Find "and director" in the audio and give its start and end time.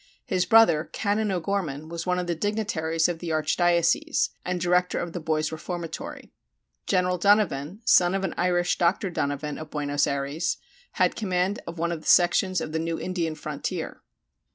4.43-4.97